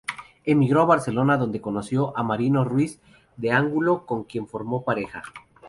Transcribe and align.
Emigró 0.45 0.81
a 0.81 0.85
Barcelona 0.85 1.37
donde 1.37 1.61
conoció 1.61 2.17
a 2.17 2.23
Marino 2.23 2.63
Ruiz 2.63 2.99
de 3.37 3.51
Angulo 3.51 4.07
con 4.07 4.23
quien 4.23 4.47
formó 4.47 4.83
pareja. 4.83 5.21